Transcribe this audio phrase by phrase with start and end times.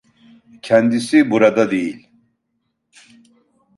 [0.61, 2.09] Kendisi burada değil.